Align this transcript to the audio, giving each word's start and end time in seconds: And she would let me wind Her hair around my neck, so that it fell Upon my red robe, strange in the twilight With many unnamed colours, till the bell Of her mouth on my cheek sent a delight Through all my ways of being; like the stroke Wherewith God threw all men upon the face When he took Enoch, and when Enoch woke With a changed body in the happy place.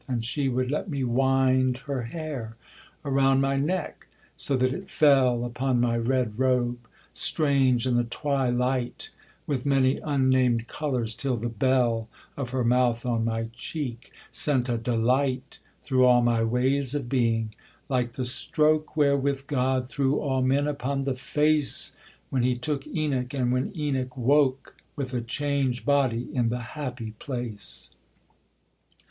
And 0.07 0.25
she 0.25 0.49
would 0.49 0.71
let 0.71 0.89
me 0.89 1.03
wind 1.03 1.77
Her 1.85 2.01
hair 2.05 2.55
around 3.05 3.39
my 3.39 3.55
neck, 3.55 4.07
so 4.35 4.57
that 4.57 4.73
it 4.73 4.89
fell 4.89 5.45
Upon 5.45 5.79
my 5.79 5.95
red 5.95 6.39
robe, 6.39 6.79
strange 7.13 7.85
in 7.85 7.97
the 7.97 8.03
twilight 8.03 9.11
With 9.45 9.63
many 9.63 9.99
unnamed 9.99 10.67
colours, 10.67 11.13
till 11.13 11.37
the 11.37 11.49
bell 11.49 12.09
Of 12.35 12.49
her 12.49 12.63
mouth 12.63 13.05
on 13.05 13.25
my 13.25 13.49
cheek 13.55 14.11
sent 14.31 14.69
a 14.69 14.77
delight 14.79 15.59
Through 15.83 16.07
all 16.07 16.23
my 16.23 16.41
ways 16.41 16.95
of 16.95 17.07
being; 17.07 17.53
like 17.87 18.13
the 18.13 18.25
stroke 18.25 18.97
Wherewith 18.97 19.45
God 19.45 19.87
threw 19.87 20.19
all 20.19 20.41
men 20.41 20.65
upon 20.67 21.03
the 21.03 21.15
face 21.15 21.95
When 22.31 22.41
he 22.41 22.57
took 22.57 22.87
Enoch, 22.87 23.35
and 23.35 23.51
when 23.51 23.71
Enoch 23.77 24.17
woke 24.17 24.77
With 24.95 25.13
a 25.13 25.21
changed 25.21 25.85
body 25.85 26.27
in 26.33 26.49
the 26.49 26.61
happy 26.73 27.11
place. 27.19 27.91